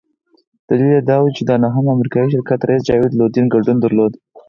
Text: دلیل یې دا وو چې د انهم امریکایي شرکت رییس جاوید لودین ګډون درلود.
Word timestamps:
دلیل 0.67 0.89
یې 0.95 1.01
دا 1.09 1.17
وو 1.21 1.35
چې 1.35 1.41
د 1.45 1.49
انهم 1.57 1.85
امریکایي 1.95 2.31
شرکت 2.33 2.59
رییس 2.67 2.81
جاوید 2.89 3.17
لودین 3.19 3.45
ګډون 3.53 3.77
درلود. 3.81 4.13